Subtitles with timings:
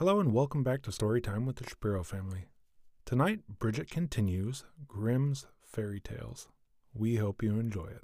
[0.00, 2.46] Hello and welcome back to Storytime with the Shapiro family.
[3.04, 6.48] Tonight, Bridget continues Grimm's Fairy Tales.
[6.94, 8.02] We hope you enjoy it.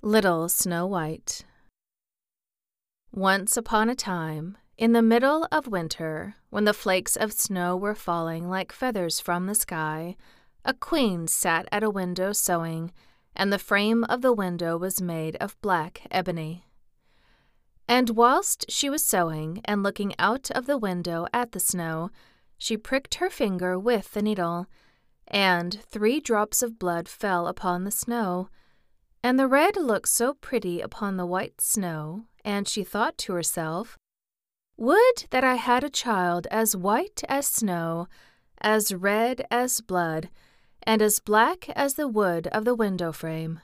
[0.00, 1.44] Little Snow White.
[3.12, 7.94] Once upon a time, in the middle of winter, when the flakes of snow were
[7.94, 10.16] falling like feathers from the sky,
[10.64, 12.92] a queen sat at a window sewing,
[13.36, 16.64] and the frame of the window was made of black ebony.
[17.88, 22.10] And whilst she was sewing and looking out of the window at the snow,
[22.56, 24.66] she pricked her finger with the needle,
[25.26, 28.48] and three drops of blood fell upon the snow.
[29.22, 33.98] And the red looked so pretty upon the white snow, and she thought to herself,
[34.76, 38.08] Would that I had a child as white as snow,
[38.62, 40.30] as red as blood,
[40.82, 43.60] and as black as the wood of the window frame.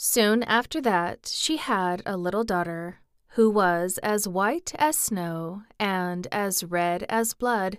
[0.00, 6.28] Soon after that, she had a little daughter, who was as white as snow and
[6.30, 7.78] as red as blood,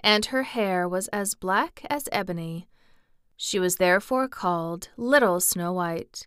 [0.00, 2.68] and her hair was as black as ebony.
[3.34, 6.26] She was therefore called Little Snow White.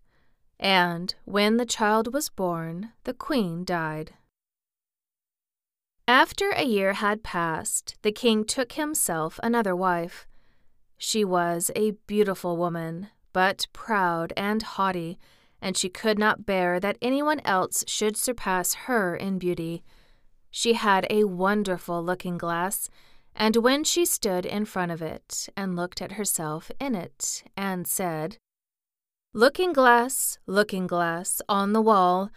[0.59, 4.15] And when the child was born, the queen died.
[6.07, 10.25] After a year had passed, the king took himself another wife.
[10.97, 15.19] She was a beautiful woman, but proud and haughty,
[15.61, 19.83] and she could not bear that anyone else should surpass her in beauty.
[20.49, 22.89] She had a wonderful looking glass,
[23.35, 27.87] and when she stood in front of it and looked at herself in it, and
[27.87, 28.37] said,
[29.35, 32.31] Looking glass, looking glass on the wall,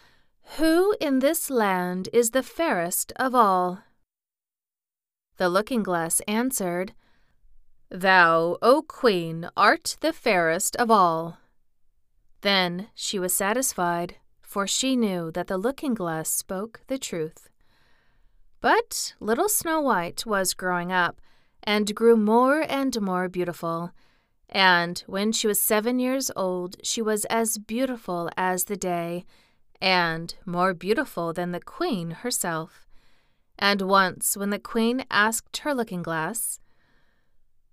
[0.58, 3.84] who in this land is the fairest of all?
[5.38, 6.92] The looking glass answered,
[7.90, 11.38] Thou, O Queen, art the fairest of all.
[12.42, 17.48] Then she was satisfied, for she knew that the looking glass spoke the truth.
[18.60, 21.20] But little Snow White was growing up,
[21.64, 23.90] and grew more and more beautiful.
[24.48, 29.24] And when she was seven years old, she was as beautiful as the day,
[29.80, 32.86] and more beautiful than the queen herself.
[33.58, 36.60] And once, when the queen asked her looking glass,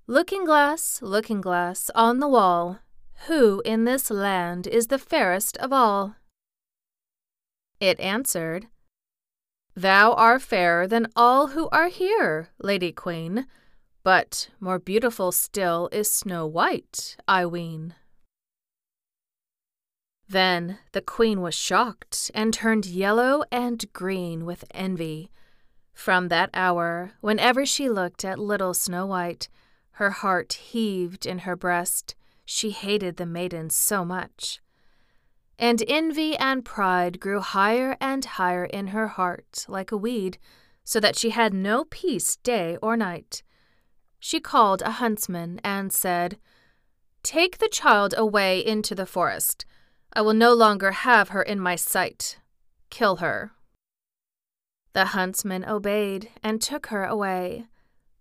[0.09, 2.79] Looking glass, looking glass on the wall,
[3.27, 6.15] who in this land is the fairest of all?
[7.81, 8.67] It answered,
[9.75, 13.47] Thou art fairer than all who are here, Lady Queen,
[14.01, 17.93] but more beautiful still is Snow White, I ween.
[20.29, 25.31] Then the queen was shocked and turned yellow and green with envy.
[25.93, 29.49] From that hour, whenever she looked at little Snow White,
[29.97, 32.15] her heart heaved in her breast.
[32.45, 34.61] She hated the maiden so much.
[35.57, 40.37] And envy and pride grew higher and higher in her heart like a weed,
[40.83, 43.41] so that she had no peace day or night.
[44.19, 46.37] She called a huntsman and said,
[47.23, 49.65] Take the child away into the forest.
[50.13, 52.37] I will no longer have her in my sight.
[52.91, 53.51] Kill her.
[54.93, 57.65] The huntsman obeyed and took her away.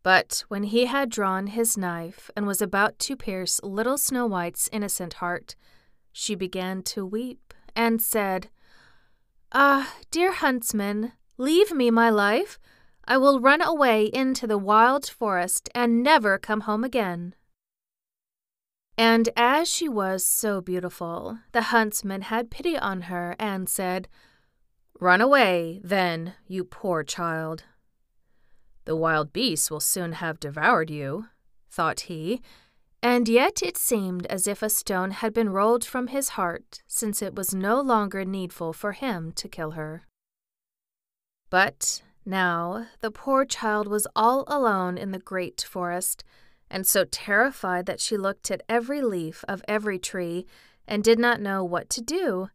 [0.06, 4.69] But when he had drawn his knife and was about to pierce little Snow White's
[4.71, 5.56] innocent heart,
[6.12, 8.49] she began to weep and said,
[9.50, 12.56] Ah, dear huntsman, leave me my life.
[13.05, 17.34] I will run away into the wild forest and never come home again.
[18.97, 24.06] And as she was so beautiful, the huntsman had pity on her and said,
[25.00, 27.65] Run away, then, you poor child.
[28.86, 31.26] The wild beasts will soon have devoured you,
[31.69, 32.41] thought he,
[33.02, 37.20] and yet it seemed as if a stone had been rolled from his heart, since
[37.20, 40.06] it was no longer needful for him to kill her.
[41.50, 46.22] But now the poor child was all alone in the great forest,
[46.70, 50.47] and so terrified that she looked at every leaf of every tree
[50.86, 52.50] and did not know what to do.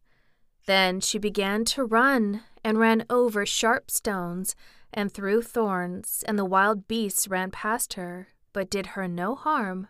[0.64, 4.54] Then she began to run and ran over sharp stones
[4.92, 9.88] and through thorns, and the wild beasts ran past her, but did her no harm.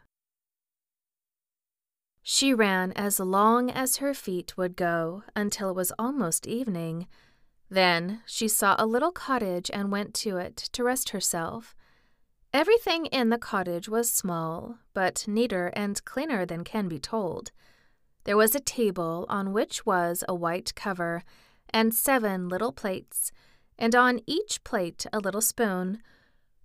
[2.22, 7.08] She ran as long as her feet would go until it was almost evening.
[7.68, 11.74] Then she saw a little cottage and went to it to rest herself.
[12.52, 17.50] Everything in the cottage was small, but neater and cleaner than can be told.
[18.24, 21.24] There was a table on which was a white cover,
[21.70, 23.32] and seven little plates,
[23.78, 26.02] and on each plate a little spoon.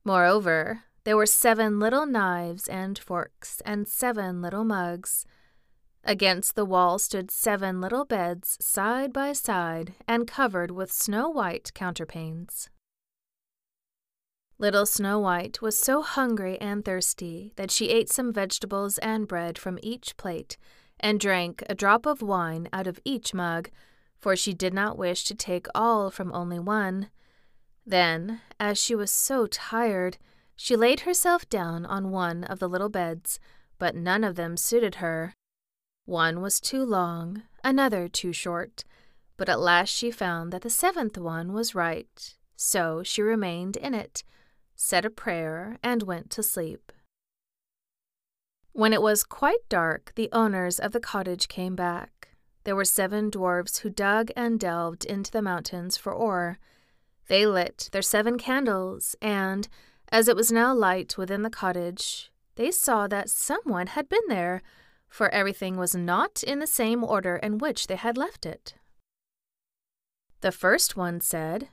[0.03, 5.25] Moreover, there were seven little knives and forks, and seven little mugs.
[6.03, 11.71] Against the wall stood seven little beds side by side and covered with snow white
[11.75, 12.69] counterpanes.
[14.59, 19.55] Little Snow White was so hungry and thirsty that she ate some vegetables and bread
[19.59, 20.57] from each plate
[20.99, 23.69] and drank a drop of wine out of each mug,
[24.19, 27.09] for she did not wish to take all from only one.
[27.85, 30.17] Then, as she was so tired,
[30.55, 33.39] she laid herself down on one of the little beds,
[33.77, 35.33] but none of them suited her.
[36.05, 38.83] One was too long, another too short,
[39.37, 43.93] but at last she found that the seventh one was right, so she remained in
[43.93, 44.23] it
[44.77, 46.91] said a prayer, and went to sleep.
[48.73, 52.16] When it was quite dark, the owners of the cottage came back.
[52.67, 56.59] There were seven dwarfs who dug and delved into the mountains for ore.
[57.29, 59.69] They lit their seven candles, and,
[60.11, 64.61] as it was now light within the cottage, they saw that someone had been there,
[65.07, 68.75] for everything was not in the same order in which they had left it.
[70.41, 71.69] The first one said,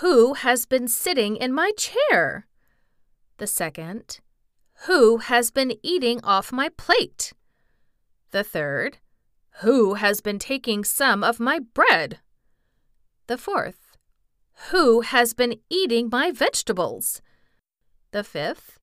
[0.00, 2.48] who has been sitting in my chair?
[3.36, 4.18] The second,
[4.88, 7.32] Who has been eating off my plate?
[8.32, 8.98] The third,
[9.60, 12.20] Who has been taking some of my bread?
[13.26, 13.96] The fourth,
[14.70, 17.22] Who has been eating my vegetables?
[18.12, 18.78] The fifth,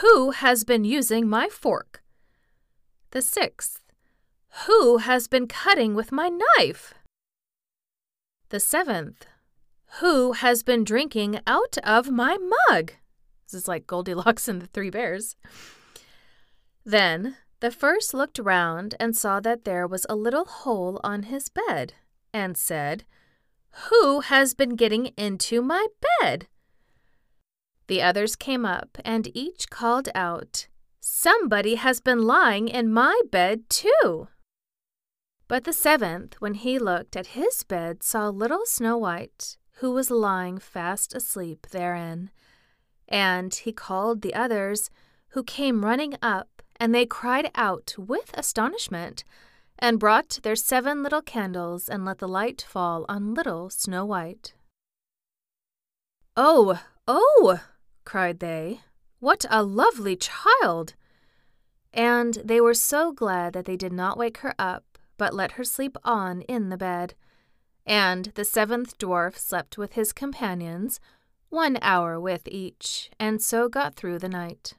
[0.00, 2.02] Who has been using my fork?
[3.10, 3.80] The sixth,
[4.66, 6.94] Who has been cutting with my knife?
[8.50, 9.26] The seventh,
[10.00, 12.36] who has been drinking out of my
[12.68, 12.92] mug?
[13.46, 15.36] This is like Goldilocks and the Three Bears.
[16.84, 21.48] Then the first looked round and saw that there was a little hole on his
[21.48, 21.94] bed,
[22.30, 23.04] and said,
[23.88, 25.86] Who has been getting into my
[26.20, 26.46] bed?
[27.86, 30.68] The others came up, and each called out,
[31.00, 34.28] Somebody has been lying in my bed, too.
[35.48, 40.10] But the seventh, when he looked at his bed, saw little Snow White, who was
[40.10, 42.30] lying fast asleep therein.
[43.08, 44.90] And he called the others,
[45.28, 49.24] who came running up, and they cried out with astonishment,
[49.78, 54.54] and brought their seven little candles, and let the light fall on little Snow White.
[56.36, 57.60] Oh, oh!
[58.04, 58.80] cried they.
[59.20, 60.94] What a lovely child!
[61.92, 65.64] And they were so glad that they did not wake her up, but let her
[65.64, 67.14] sleep on in the bed.
[67.86, 70.98] And the seventh dwarf slept with his companions,
[71.50, 74.74] one hour with each, and so got through the night.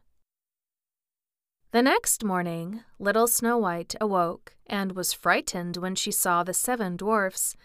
[1.75, 6.95] The next morning, little Snow White awoke and was frightened when she saw the seven
[6.95, 7.57] dwarfs,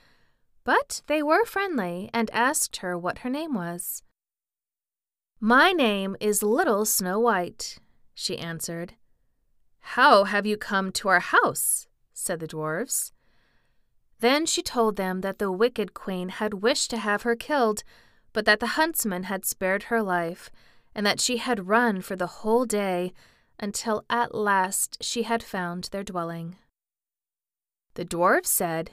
[0.64, 4.02] but they were friendly and asked her what her name was.
[5.38, 7.78] My name is Little Snow White,
[8.12, 8.94] she answered.
[9.94, 11.86] How have you come to our house?
[12.12, 13.12] said the dwarfs.
[14.18, 17.84] Then she told them that the wicked queen had wished to have her killed,
[18.32, 20.50] but that the huntsman had spared her life,
[20.96, 23.12] and that she had run for the whole day
[23.60, 26.56] until at last she had found their dwelling.
[27.94, 28.92] The dwarf said,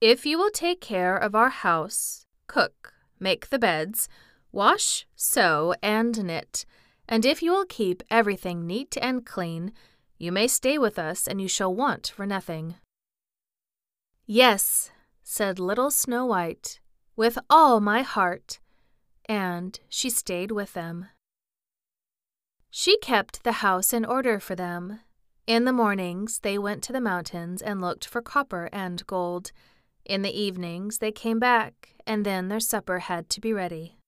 [0.00, 4.08] If you will take care of our house, cook, make the beds,
[4.50, 6.64] wash, sew, and knit,
[7.08, 9.72] and if you will keep everything neat and clean,
[10.18, 12.76] you may stay with us and you shall want for nothing.
[14.26, 14.90] Yes,
[15.22, 16.80] said little Snow White,
[17.16, 18.60] with all my heart,
[19.28, 21.06] and she stayed with them.
[22.74, 25.00] She kept the house in order for them.
[25.46, 29.52] In the mornings, they went to the mountains and looked for copper and gold.
[30.06, 33.98] In the evenings, they came back, and then their supper had to be ready.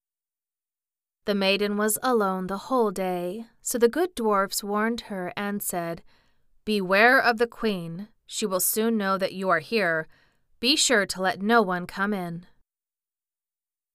[1.26, 6.02] The maiden was alone the whole day, so the good dwarfs warned her and said,
[6.64, 8.08] Beware of the queen.
[8.26, 10.08] She will soon know that you are here.
[10.58, 12.46] Be sure to let no one come in.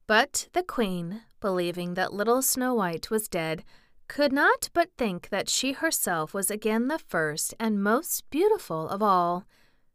[0.05, 3.63] But the queen, believing that little Snow White was dead,
[4.09, 9.01] could not but think that she herself was again the first and most beautiful of
[9.01, 9.45] all.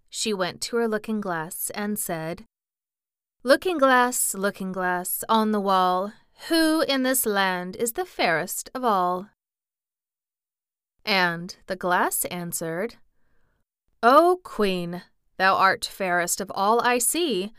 [0.09, 2.47] She went to her looking glass and said,
[3.42, 6.12] Looking glass, looking glass, on the wall,
[6.49, 9.28] who in this land is the fairest of all?
[11.04, 12.94] And the glass answered,
[14.02, 15.02] O Queen,
[15.38, 17.52] thou art fairest of all I see,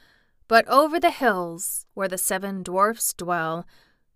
[0.47, 3.65] but over the hills, where the seven dwarfs dwell,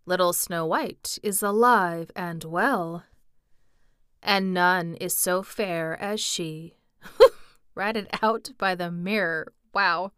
[0.09, 3.03] little Snow White is alive and well.
[4.23, 6.73] And none is so fair as she.
[7.75, 9.53] Ratted out by the mirror.
[9.71, 10.11] Wow.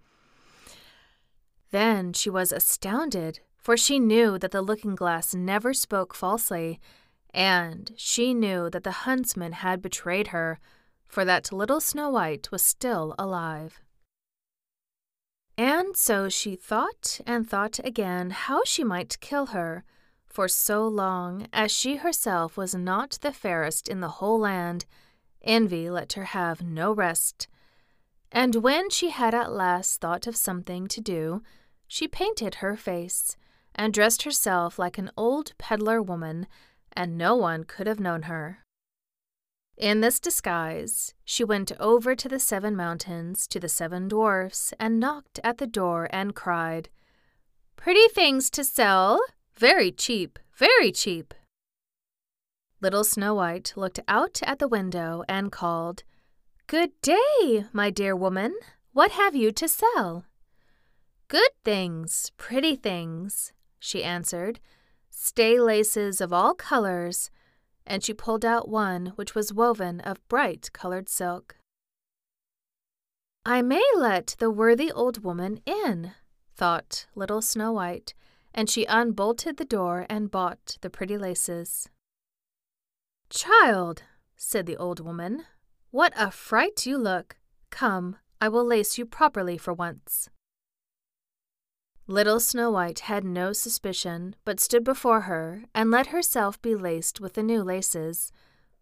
[1.71, 6.79] Then she was astounded, for she knew that the looking glass never spoke falsely,
[7.33, 10.59] and she knew that the huntsman had betrayed her,
[11.05, 13.81] for that little Snow White was still alive.
[15.63, 19.83] And so she thought and thought again how she might kill her,
[20.25, 24.85] for so long as she herself was not the fairest in the whole land,
[25.43, 27.47] envy let her have no rest.
[28.31, 31.43] And when she had at last thought of something to do,
[31.87, 33.37] she painted her face,
[33.75, 36.47] and dressed herself like an old peddler woman,
[36.91, 38.65] and no one could have known her.
[39.77, 44.99] In this disguise, she went over to the seven mountains to the seven dwarfs and
[44.99, 46.89] knocked at the door and cried,
[47.75, 49.19] Pretty things to sell!
[49.55, 51.33] Very cheap, very cheap.
[52.79, 56.03] Little Snow White looked out at the window and called,
[56.67, 58.55] Good day, my dear woman.
[58.93, 60.25] What have you to sell?
[61.27, 64.59] Good things, pretty things, she answered.
[65.09, 67.29] Stay laces of all colors.
[67.85, 71.55] And she pulled out one which was woven of bright colored silk.
[73.45, 76.13] I may let the worthy old woman in,
[76.55, 78.13] thought little Snow White,
[78.53, 81.89] and she unbolted the door and bought the pretty laces.
[83.29, 84.03] Child,
[84.35, 85.45] said the old woman,
[85.89, 87.37] what a fright you look!
[87.69, 90.29] Come, I will lace you properly for once.
[92.11, 97.21] Little Snow White had no suspicion, but stood before her and let herself be laced
[97.21, 98.33] with the new laces.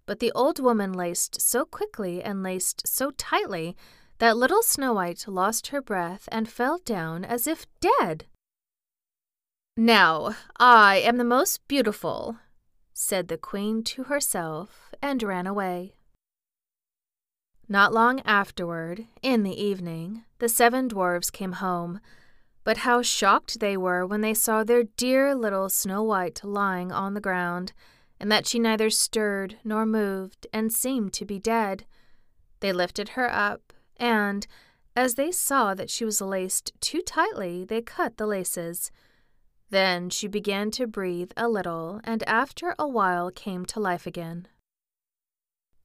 [0.08, 3.78] But the old woman laced so quickly and laced so tightly
[4.18, 8.26] that little Snow White lost her breath and fell down as if dead.
[9.78, 12.40] Now I am the most beautiful,
[12.96, 15.94] said the queen to herself, and ran away.
[17.68, 22.00] Not long afterward, in the evening, the seven dwarfs came home,
[22.64, 27.14] but how shocked they were when they saw their dear little Snow White lying on
[27.14, 27.74] the ground,
[28.20, 31.86] and that she neither stirred nor moved and seemed to be dead.
[32.60, 34.46] They lifted her up, and,
[34.96, 38.92] as they saw that she was laced too tightly, they cut the laces.
[39.70, 44.48] Then she began to breathe a little, and after a while came to life again.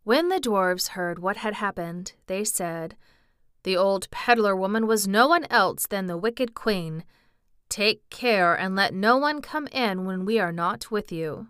[0.02, 2.96] When the dwarfs heard what had happened, they said,
[3.64, 7.04] The old peddler woman was no one else than the wicked queen.
[7.68, 11.49] Take care and let no one come in when we are not with you.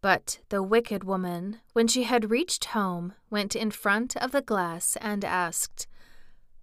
[0.00, 4.96] But the wicked woman, when she had reached home, went in front of the glass
[5.00, 5.86] and asked,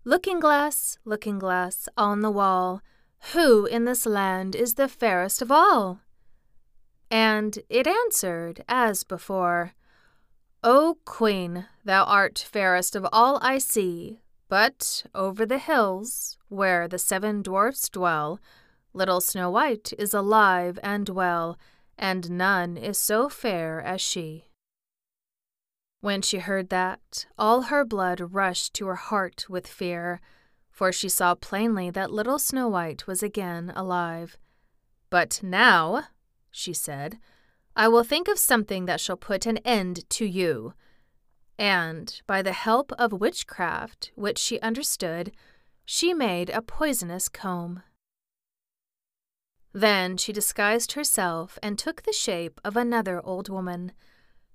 [0.03, 2.81] Looking glass, looking glass on the wall,
[3.33, 5.99] who in this land is the fairest of all?
[7.11, 9.73] And it answered, as before,
[10.63, 16.97] O Queen, thou art fairest of all I see, but over the hills, where the
[16.97, 18.41] seven dwarfs dwell,
[18.91, 21.57] little Snow White is alive and well,
[21.97, 24.49] and none is so fair as she.
[26.01, 30.19] When she heard that, all her blood rushed to her heart with fear,
[30.69, 34.37] for she saw plainly that little Snow White was again alive.
[35.09, 36.07] But now,
[36.51, 37.17] she said,
[37.79, 40.73] I will think of something that shall put an end to you.
[41.57, 45.31] And, by the help of witchcraft, which she understood,
[45.85, 47.83] she made a poisonous comb.
[49.71, 53.93] Then she disguised herself and took the shape of another old woman.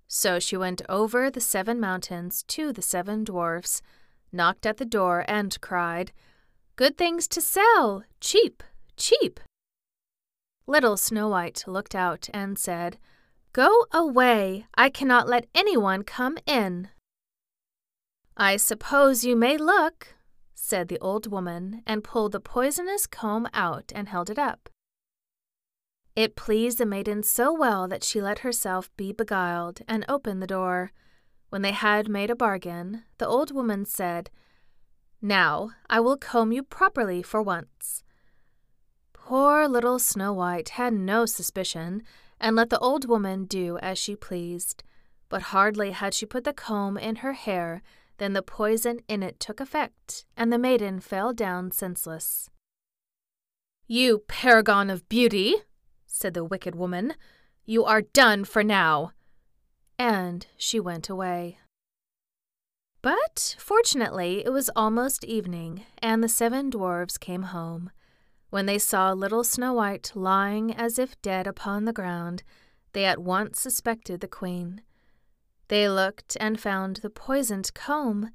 [0.07, 3.81] So she went over the seven mountains to the seven dwarfs,
[4.33, 6.13] knocked at the door, and cried,
[6.77, 8.05] Good things to sell!
[8.21, 8.63] Cheap!
[8.99, 9.41] Cheap!
[10.67, 12.99] Little Snow White looked out and said,
[13.55, 14.67] Go away!
[14.75, 16.89] I cannot let anyone come in.
[18.37, 20.17] I suppose you may look,
[20.57, 24.69] said the old woman, and pulled the poisonous comb out and held it up.
[26.17, 30.49] It pleased the maiden so well that she let herself be beguiled and opened the
[30.49, 30.91] door.
[31.51, 34.31] When they had made a bargain, the old woman said,
[35.23, 38.03] Now I will comb you properly for once.
[39.13, 42.03] Poor little Snow White had no suspicion,
[42.45, 44.85] and let the old woman do as she pleased.
[45.31, 47.81] But hardly had she put the comb in her hair
[48.19, 52.51] than the poison in it took effect, and the maiden fell down senseless.
[53.87, 55.55] You paragon of beauty,
[56.07, 57.15] said the wicked woman,
[57.65, 59.13] you are done for now.
[59.99, 61.61] And she went away.
[63.01, 67.91] But fortunately, it was almost evening, and the seven dwarfs came home.
[68.55, 72.45] When they saw little Snow White lying as if dead upon the ground,
[72.93, 74.81] they at once suspected the queen.
[75.67, 78.31] They looked and found the poisoned comb.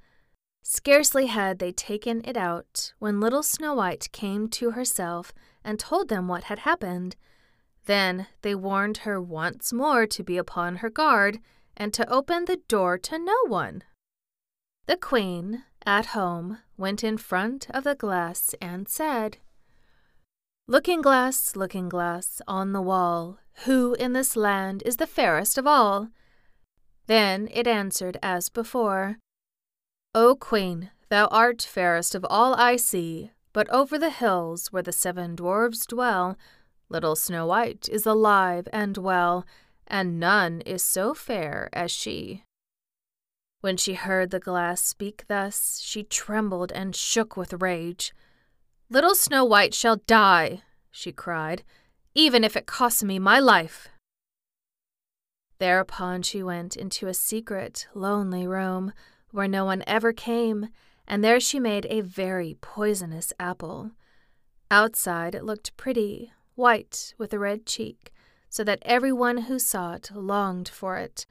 [0.62, 5.32] Scarcely had they taken it out when little Snow White came to herself
[5.64, 7.16] and told them what had happened.
[7.86, 11.40] Then they warned her once more to be upon her guard,
[11.78, 13.84] and to open the door to no one.
[14.86, 19.38] The queen, at home, went in front of the glass and said,
[20.70, 25.66] Looking glass, looking glass, on the wall, who in this land is the fairest of
[25.66, 26.10] all?
[27.08, 29.18] Then it answered as before,
[30.14, 34.92] O queen, thou art fairest of all I see, but over the hills where the
[34.92, 36.38] seven dwarfs dwell,
[36.88, 39.48] little Snow White is alive and well,
[39.88, 42.44] and none is so fair as she.
[43.62, 48.14] When she heard the glass speak thus, she trembled and shook with rage.
[48.92, 51.64] Little Snow White shall die, she cried,
[52.16, 53.88] even if it costs me my life.
[55.60, 58.94] Thereupon she went into a secret, lonely room
[59.30, 60.70] where no one ever came,
[61.08, 63.92] and there she made a very poisonous apple.
[64.72, 68.12] Outside it looked pretty, white with a red cheek,
[68.50, 71.28] so that everyone who saw it longed for it,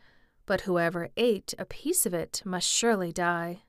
[0.46, 3.62] but whoever ate a piece of it must surely die.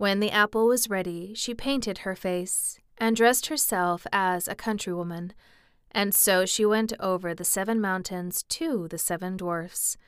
[0.00, 5.32] When the apple was ready, she painted her face and dressed herself as a countrywoman,
[5.90, 9.98] and so she went over the seven mountains to the seven dwarfs.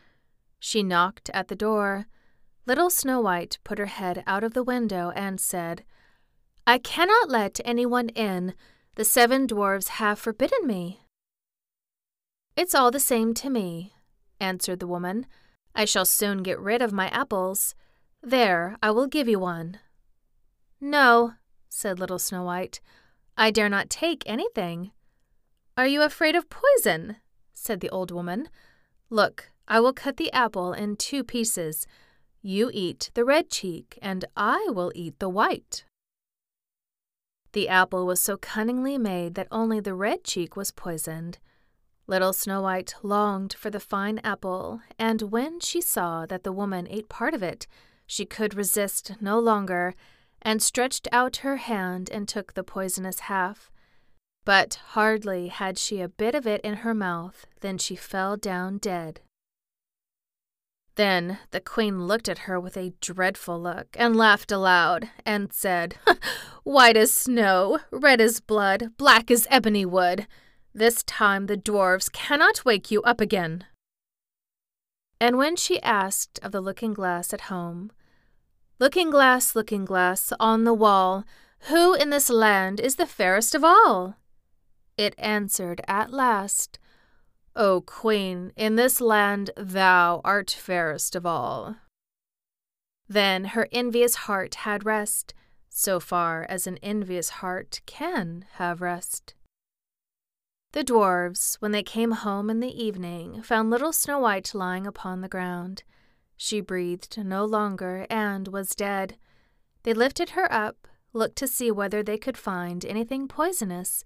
[0.59, 2.07] She knocked at the door.
[2.65, 5.85] Little Snow White put her head out of the window and said,
[6.67, 8.55] I cannot let anyone in.
[8.95, 11.03] The seven dwarfs have forbidden me.
[12.57, 13.93] It's all the same to me,
[14.41, 15.27] answered the woman.
[15.75, 17.75] I shall soon get rid of my apples.
[18.23, 19.81] There, I will give you one.
[20.81, 21.35] No,
[21.69, 22.81] said little Snow White.
[23.37, 24.93] I dare not take anything.
[25.77, 27.17] Are you afraid of poison?
[27.53, 28.49] said the old woman.
[29.11, 31.87] Look, I will cut the apple in two pieces.
[32.43, 35.85] You eat the red cheek, and I will eat the white.
[37.53, 41.39] The apple was so cunningly made that only the red cheek was poisoned.
[42.07, 46.87] Little Snow White longed for the fine apple, and when she saw that the woman
[46.89, 47.67] ate part of it,
[48.13, 49.95] she could resist no longer,
[50.43, 53.71] and stretched out her hand and took the poisonous half.
[54.45, 58.77] But hardly had she a bit of it in her mouth than she fell down
[58.77, 59.21] dead.
[60.97, 65.97] Then the queen looked at her with a dreadful look and laughed aloud and said,
[66.65, 70.27] White as snow, red as blood, black as ebony wood.
[70.75, 73.65] This time the dwarfs cannot wake you up again.
[75.19, 77.91] And when she asked of the looking glass at home,
[78.83, 81.25] Looking glass, looking glass, on the wall,
[81.69, 84.17] who in this land is the fairest of all?
[84.97, 86.81] It answered at last,
[87.55, 91.77] O Queen, in this land thou art fairest of all.
[93.09, 95.33] Then her envious heart had rest,
[95.69, 99.35] so far as an envious heart can have rest.
[100.73, 105.21] The dwarfs, when they came home in the evening, found little Snow White lying upon
[105.21, 105.85] the ground.
[106.45, 109.17] She breathed no longer and was dead.
[109.85, 114.03] They lifted her up, looked to see whether they could find anything poisonous,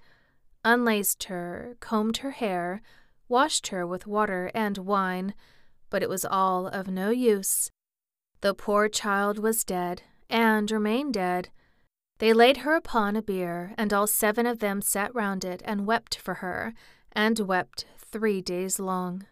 [0.62, 2.82] unlaced her, combed her hair,
[3.26, 5.32] washed her with water and wine,
[5.88, 7.70] but it was all of no use.
[8.42, 11.48] The poor child was dead, and remained dead.
[12.18, 15.86] They laid her upon a bier, and all seven of them sat round it and
[15.86, 16.74] wept for her,
[17.12, 19.24] and wept three days long.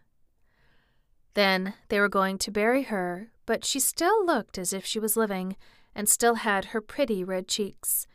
[1.34, 5.16] Then they were going to bury her, but she still looked as if she was
[5.16, 5.56] living,
[5.94, 8.06] and still had her pretty red cheeks.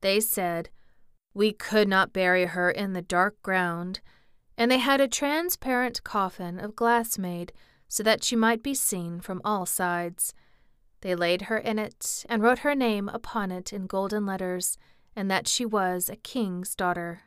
[0.00, 0.70] They said,
[1.34, 4.00] We could not bury her in the dark ground,
[4.56, 7.52] and they had a transparent coffin of glass made,
[7.86, 10.34] so that she might be seen from all sides.
[11.00, 14.76] They laid her in it, and wrote her name upon it in golden letters,
[15.14, 17.22] and that she was a king's daughter.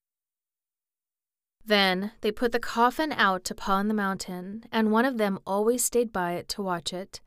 [1.65, 6.11] Then they put the coffin out upon the mountain, and one of them always stayed
[6.11, 7.21] by it to watch it.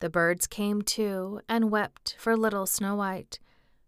[0.00, 3.38] The birds came too, and wept for little Snow White.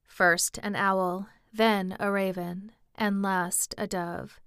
[0.06, 4.38] First an owl, then a raven, and last a dove.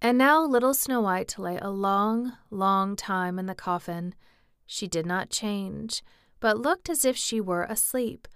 [0.00, 4.14] And now little Snow White lay a long, long time in the coffin.
[4.66, 6.02] She did not change,
[6.40, 8.28] but looked as if she were asleep,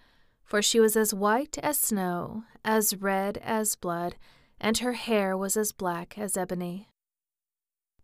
[0.45, 4.17] for she was as white as snow, as red as blood,
[4.61, 6.89] and her hair was as black as ebony.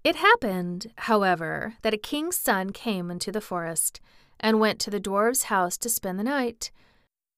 [0.03, 4.01] It happened, however, that a king's son came into the forest
[4.39, 6.71] and went to the dwarf's house to spend the night.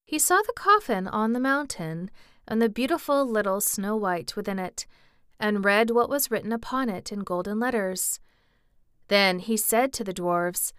[0.05, 2.11] He saw the coffin on the mountain
[2.47, 4.85] and the beautiful little Snow White within it,
[5.39, 8.19] and read what was written upon it in golden letters.
[9.07, 10.73] Then he said to the dwarfs,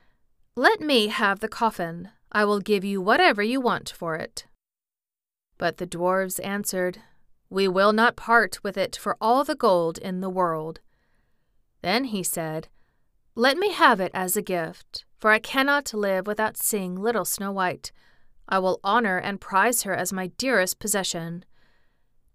[0.57, 2.11] Let me have the coffin.
[2.33, 4.46] I will give you whatever you want for it.
[5.57, 6.98] But the dwarfs answered,
[7.50, 10.80] we will not part with it for all the gold in the world.
[11.82, 12.68] Then he said,
[13.34, 17.52] Let me have it as a gift, for I cannot live without seeing little Snow
[17.52, 17.92] White.
[18.48, 21.44] I will honor and prize her as my dearest possession.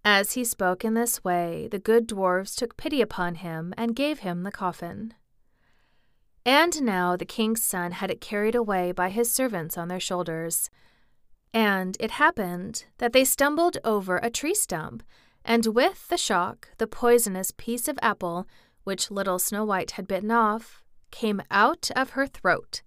[0.06, 4.20] As he spoke in this way, the good dwarfs took pity upon him and gave
[4.20, 5.14] him the coffin.
[6.46, 10.70] And now the king's son had it carried away by his servants on their shoulders.
[11.54, 15.04] And it happened that they stumbled over a tree stump,
[15.46, 18.48] and with the shock, the poisonous piece of apple,
[18.84, 22.82] which little Snow White had bitten off, came out of her throat.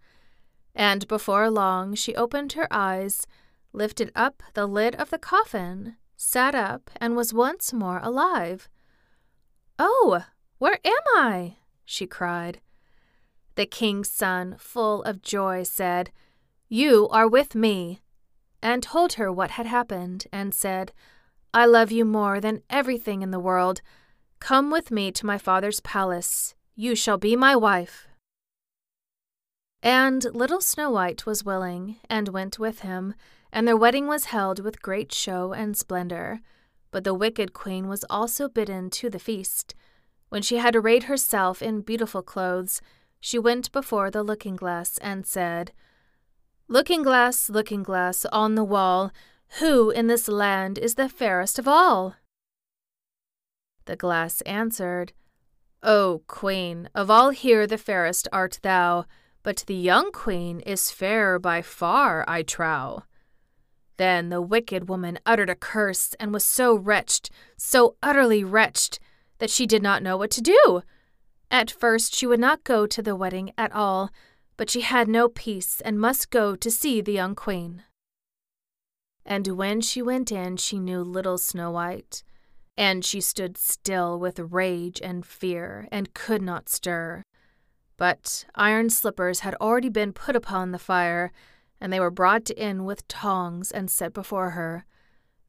[0.75, 3.27] And before long she opened her eyes,
[3.73, 8.69] lifted up the lid of the coffin, sat up, and was once more alive.
[9.79, 10.25] Oh,
[10.59, 11.57] where am I?
[11.85, 12.61] she cried.
[13.55, 16.11] The king's son, full of joy, said,
[16.69, 18.01] You are with me,
[18.67, 20.93] and told her what had happened, and said,
[21.55, 23.81] I love you more than everything in the world.
[24.41, 26.57] Come with me to my father's palace.
[26.75, 28.09] You shall be my wife.
[29.85, 33.15] And little Snow White was willing, and went with him,
[33.53, 36.41] and their wedding was held with great show and splendor.
[36.91, 39.77] But the wicked queen was also bidden to the feast.
[40.29, 42.81] When she had arrayed herself in beautiful clothes,
[43.21, 45.71] she went before the looking glass and said,
[46.69, 49.13] Looking glass, looking glass on the wall,
[49.61, 52.17] who in this land is the fairest of all?
[53.85, 55.13] The glass answered,
[55.85, 59.05] O queen, of all here the fairest art thou,
[59.45, 63.05] but the young queen is fairer by far, I trow.
[63.97, 68.99] Then the wicked woman uttered a curse and was so wretched, so utterly wretched,
[69.39, 70.83] that she did not know what to do.
[71.49, 74.11] At first she would not go to the wedding at all,
[74.57, 77.83] but she had no peace and must go to see the young queen.
[79.25, 82.23] And when she went in, she knew little Snow White,
[82.77, 87.23] and she stood still with rage and fear, and could not stir.
[87.97, 91.33] But iron slippers had already been put upon the fire,
[91.81, 94.85] and they were brought in with tongs and set before her.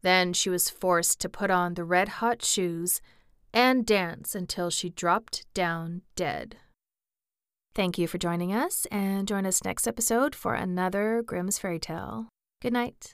[0.02, 3.02] Then she was forced to put on the red hot shoes
[3.54, 6.58] and dance until she dropped down dead.
[7.78, 12.28] Thank you for joining us, and join us next episode for another Grimm's Fairy Tale.
[12.60, 13.14] Good night.